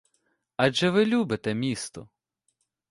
[0.55, 2.09] Адже ви любите місто?